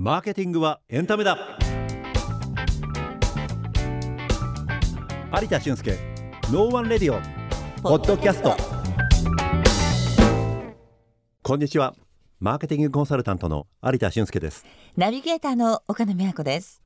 [0.00, 1.58] マーケティングはエンタメだ。
[5.42, 5.98] 有田俊介
[6.52, 7.20] ノーワンレディオ
[7.82, 8.56] ポッドキャスト。
[11.42, 11.96] こんにちは。
[12.38, 14.64] マーケティングコンサルタントの有田俊介です。
[14.96, 16.80] ナビゲーターの岡野美和子です。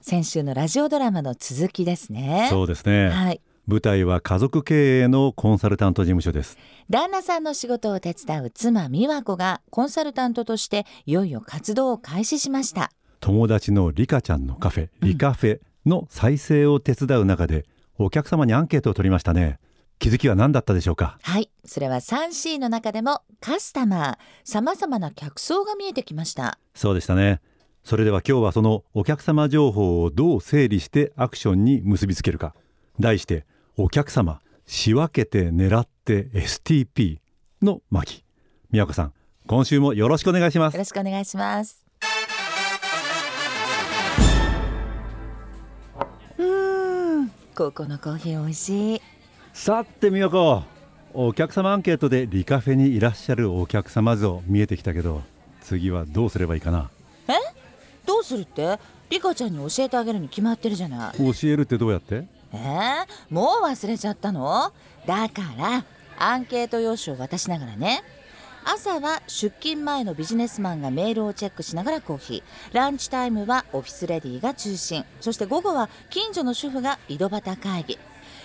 [0.00, 2.48] 先週のラジオドラマの続きですね。
[2.50, 6.56] そうですね、はい舞台は家族経営のコンサルタント事務所です。
[6.88, 12.92] 旦那さんの仕事を手伝う妻美和子がコンサルタントとしていよいよ活動を開始しました。
[13.18, 17.66] 友達のリカちゃんのカフェリカフェの再生を手伝う中で、
[17.98, 19.58] お客様にアンケートを取りましたね。
[19.98, 21.18] 気づきは何だったでしょうか？
[21.22, 26.60] はいそれは 3C の中でもカスタマー様々な客層が見えてきました。
[26.76, 27.40] そうでしたね。
[27.82, 32.54] それでは今日はそのお客様情報をどう整理してアクションに結びつけるか。
[33.00, 33.44] 題して
[33.78, 37.18] お客様仕分けて狙って STP
[37.60, 38.24] の巻。
[38.70, 39.12] 宮子さん
[39.46, 40.74] 今週もよろしくお願いします。
[40.74, 41.84] よろしくお願いします。
[46.38, 49.02] うーんここのコーヒー美味しい。
[49.52, 50.62] さて宮子
[51.12, 55.20] お客様アンケートでリカフェにいらっしゃるお客様像見えてきたけど
[55.60, 56.88] 次はどうすればいいかな？
[57.28, 57.34] え？
[58.06, 58.78] どうするって？
[59.10, 61.18] リカちゃんに教えてあげるに決まってるじゃない。
[61.18, 62.34] 教えるってどうやって？
[62.52, 64.72] えー、もう忘れちゃったの？
[65.06, 65.84] だから
[66.18, 68.02] アンケート用紙を渡しながらね。
[68.64, 72.74] 朝は出勤前のビジネスマンがメールをチェックしながらコーヒー。
[72.74, 75.04] ランチタイムはオフィスレディが中心。
[75.20, 77.98] そして午後は近所の主婦が井戸端会議。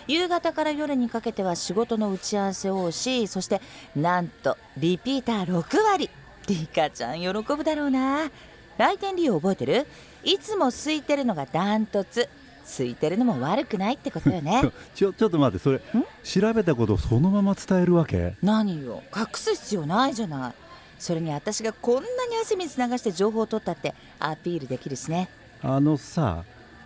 [0.07, 3.61] 夕方から夜にかけては仕事の打ち合わせをしそして
[3.95, 6.09] なんとリピーター6割。
[6.47, 8.29] リカちゃん喜ぶだろうな。
[8.77, 9.87] 来店理由覚えてる？
[10.23, 12.29] いつも空いてるのがダントツ。
[12.63, 14.61] 空いてるのも悪くないってことよね。
[14.95, 15.81] ちょちょっと待ってそれ
[16.23, 18.35] 調べたことをそのまま伝えるわけ？
[18.41, 19.01] 何よ？
[19.15, 20.53] 隠す必要ないじゃない。
[20.99, 25.29] それに私がこんなに汗水流して情報を取ったってアピールできるしね。
[25.63, 26.43] あのさ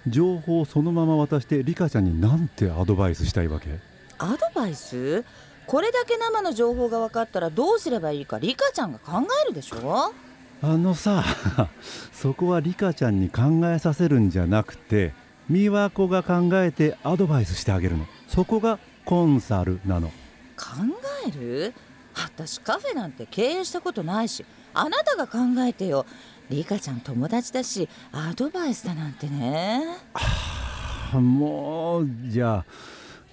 [0.08, 3.80] 情報をそのまま渡してリカちゃんになんてアドバイスしたいわけ？
[4.18, 5.23] アドバイス？
[5.68, 10.13] これだけ生の情報が分かったらどうすればいいかリカちゃんが考えるでしょ？
[10.62, 11.24] あのさ
[12.13, 15.13] そこはリカちゃんに考えさせるんじゃなくて
[15.50, 18.06] 美和子が考えてアドバイスしてあげるの。
[18.28, 20.09] そこがコンサルなの。
[20.57, 20.66] 考
[21.28, 21.73] える？
[22.16, 24.45] 私カフェなんて経営したことないし。
[24.73, 26.06] あなたが考えてよ。
[26.50, 29.81] リカちゃん友達だしアドバイスだなんてね。
[31.13, 32.66] もうじゃあ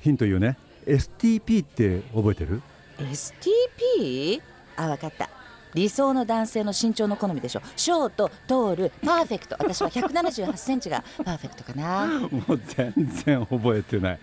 [0.00, 0.56] ヒント言うね。
[0.86, 2.62] STP って覚えてる
[2.98, 4.40] ？STP?
[4.76, 5.28] あ分かった
[5.74, 7.62] 理想の男性の身長の好みでしょ。
[7.76, 9.56] Short Tall Perfect。
[9.58, 12.06] 私は1 7 8センチがパーフェクトかな。
[12.28, 12.92] もう全
[13.24, 14.18] 然覚えてない。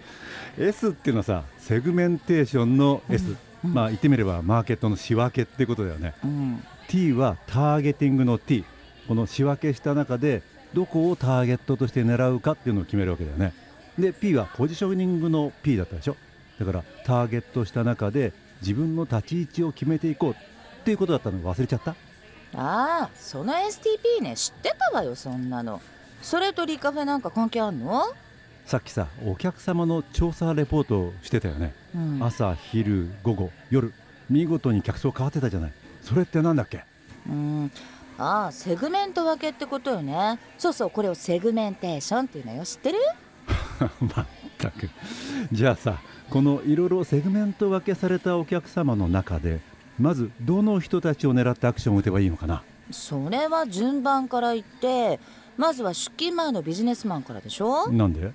[0.57, 3.73] S っていうのはさセグメンテーションの S、うん。
[3.73, 6.13] まあ言ってみればマーケットの仕分けってことだよね。
[6.23, 6.63] うん。
[6.87, 8.63] T はターゲティングの T
[9.07, 10.43] この仕分けした中で
[10.73, 13.53] どこをターゲットとして狙うかっていうのを決めるわけだよね。
[13.97, 16.15] で P はポジショニングの P だったでしょ。
[16.59, 20.35] だからターゲットした中で自分の立ち位置を決めていこう
[20.79, 21.91] っていうことだったの忘れちゃった？
[21.91, 21.95] あ
[23.03, 25.81] あその STP ね知ってたわよそんなの。
[26.21, 28.03] それとリカフェなんか関係あんの？
[28.65, 32.23] さっきさお客様の調査レポートをしてたよね、うん。
[32.23, 33.93] 朝昼午後夜
[34.29, 35.73] 見事に客層変わってたじゃない。
[36.01, 36.83] それってなんだっけ？
[37.27, 37.71] うん。
[38.17, 40.39] ああセグメント分けってことよね。
[40.57, 42.97] そうそうこれをセグメンテーションっていうのよ知ってる？
[44.01, 44.25] まっ
[44.57, 44.89] たく。
[45.51, 49.61] じゃあさこのいろいろセグメント分けされたお客様の中で
[49.99, 52.63] まずどの人たちを狙ってアクションを打てばいいのかな？
[52.91, 55.19] それは順番から言って
[55.57, 57.91] まずは出勤前のビジネスマンからでしょ？
[57.91, 58.31] なんで？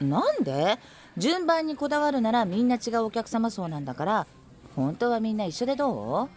[0.00, 0.78] なんで？
[1.18, 4.26] 順番にこだわるならみんな違うお客様層なんだから
[4.74, 6.28] 本当はみんな一緒でどう？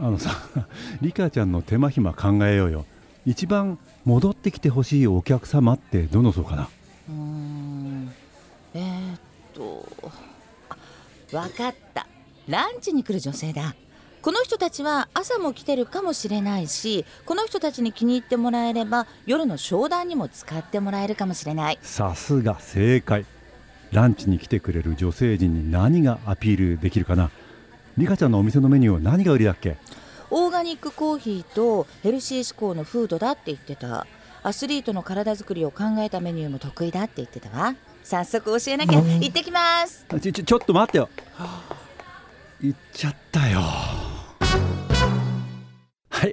[0.00, 0.30] あのさ
[1.02, 2.86] リカちゃんの手間暇考えようよ。
[3.26, 6.68] 一番戻ってきてほしいお客様ってどの層かな？
[7.08, 8.12] うーん。
[8.74, 9.20] えー、っ
[9.52, 9.84] と
[10.70, 10.76] あ
[11.32, 12.06] 分かった。
[12.46, 13.74] ランチに来る女性だ
[14.28, 21.78] この人たちは朝も来てるかもしれないしこの人たちに気に入ってもらえれば夜の商談にも使ってもらえるかもしれない。
[21.80, 23.24] さすが正解。
[23.90, 27.30] ランチに来てくれる女性陣に何がアピールできるかな。
[27.96, 29.78] リカちゃんのお店のメニューは何が売りだっけ？
[30.30, 34.06] オーガニックコーヒーとヘルシー志向のフードだって言ってた。
[34.42, 37.74] アスリートの体作りを考えたメニューも得意だって言ってたわ。
[38.04, 39.00] 早速教えなきゃ。
[39.00, 40.04] 行ってきます。
[40.20, 41.08] ちょちょっと待ってよ。
[42.60, 43.60] 行っちゃったよ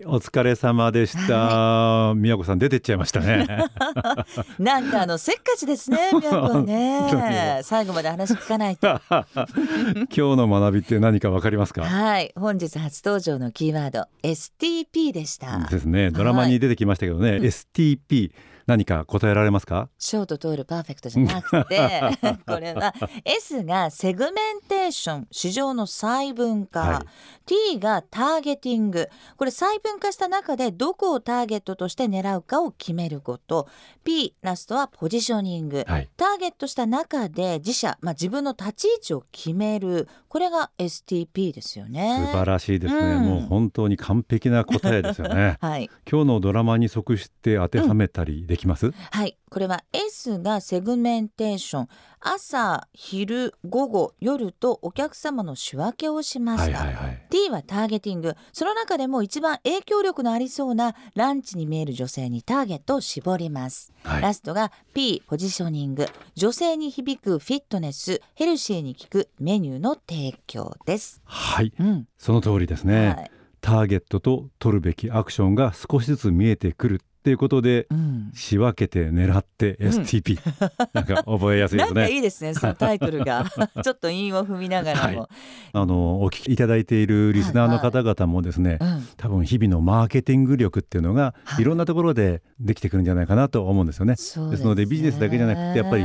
[0.04, 3.48] ははいお疲れ様でした、 宮子さん出てっちゃいましたね。
[4.60, 7.62] なんかあのせっかちですね宮子はね。
[7.64, 9.00] 最後まで話聞かないと。
[9.10, 11.84] 今日の学びって何かわかりますか？
[11.84, 15.68] はい本日初登場のキーワード STP でした。
[15.70, 16.12] ですね。
[16.12, 18.32] ドラマに出てきましたけどね、STP
[18.68, 19.90] 何か答えられますか？
[20.00, 22.02] Short Tall Perfect じゃなくて
[22.48, 27.06] これは S がセグメンテーション市場の細分化、はい。
[27.46, 29.08] T がターゲティング。
[29.38, 33.68] これ細分化した中でどこをターゲットとして狙うかを決めること。
[34.04, 36.10] P ラストはポジショニング、はい。
[36.18, 40.08] ターゲットした中で自社、まあ、自分の立ち位置を決める。
[40.28, 42.28] これが STP ですよね。
[42.32, 43.24] 素晴らしいですね、うん。
[43.26, 45.58] もう本当に完璧な答えですよね。
[45.62, 45.90] はい。
[46.10, 51.88] 今日のドラマに即して当てはめたりできます、はい、これは S がセグメンテーション
[52.20, 57.28] 朝昼午後夜とお客様の仕分けをしました、はいはいはい。
[57.30, 64.22] T はターゲティングその中でも一番影響力のありそうなランチに見える女性にターゲットを絞ります、はい。
[64.22, 66.08] ラストが P ポジショニング。
[66.36, 68.22] 女性に響くフィットネス。
[68.34, 71.72] ヘルシーに効くメニューの提供です、はい。
[71.80, 72.08] うん。
[72.18, 73.32] その通りですね、はい。
[73.62, 80.38] ターゲットと取るべきアクションが少しずつ見えてくるっていうことでうん、仕分けて狙って STP、
[80.94, 82.02] なんか覚えやすいですね。
[82.02, 83.46] なんかいいですねそのタイトルが。
[83.84, 85.30] ちょっと韻を踏みながらも、は
[85.74, 89.08] あのお聞きいただいているリスナーの方々もですね、うん。
[89.18, 91.64] 多分日々のマーケティング力っていうのがはい。
[91.64, 94.14] いろんなところでできてくるんじゃないかなと思うんですよね。
[94.14, 96.04] ですのでビジネスだけじゃなくてやっぱり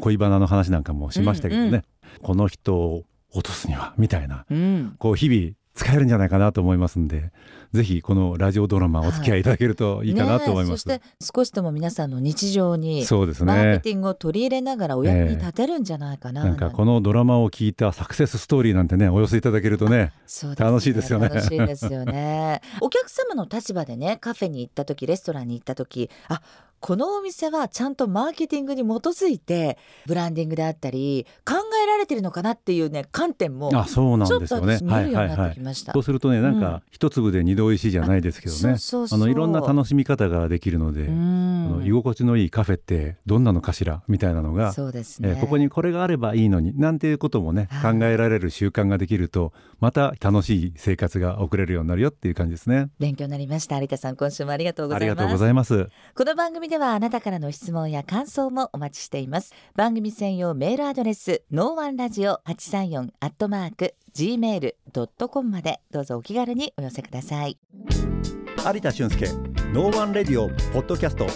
[0.00, 1.82] 恋バナの話なんかもしましたけどね、うんうん。
[2.22, 4.46] この人を落とすにはみたいな。
[4.50, 7.32] うん、こう日々使えるんじゃないかなと思いますんで
[7.72, 10.86] ぜひこのラジオドラマお付き合いいただけるといいかなと思います。
[10.88, 16.44] ねえそして少しでも皆さんの日常にそうですマーケねティングを取り入れながらお役に立てるんじゃないかな。
[16.44, 22.60] なんかこのドラマを聞いたサクセスストーリーなんてねお寄せいただけるとねそう楽しいですよね楽しいですよね。
[22.82, 26.42] お客様の立場でねカフェに行った時レストランに行った時あ
[26.82, 34.78] このお店はちゃんとマーケティングに基づいてブランディングであったり考えられてるのかなっていうね観点もあそうなんですよね。
[34.78, 35.92] 私見えるようになってきました。
[35.92, 38.76] そうするとねなんうんか一粒で二度おいしいじゃないですけどね、
[39.12, 45.30] あのいろんな楽しみ方ができるので、うんあの居心地のいいカフェってどんなのかしらみたいなのが、そうですね。
[45.30, 52.88] えーここにこれがあればいいのになんていうこともねはい考えられる習慣ができるとまた楽しい生活が送れるようになるよっていう感じですね。
[52.98, 55.66] 勉強になりました有田さん今週もありがとうございます。
[55.66, 55.90] ありがとうございます。
[56.14, 59.52] この番組ではあなたからの質問や感想もお待ちしています。
[59.76, 67.58] 番組専用メールアドレスノーワンラジオ八三四アットマーク gmail ドットコムまでどうぞお気軽にお寄せください。
[68.74, 69.26] 有田俊介
[69.74, 71.26] ノーワンレディオポッドキャスト。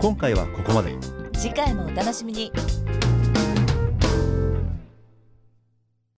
[0.00, 0.94] 今回はここまで。
[1.34, 2.52] 次回もお楽しみに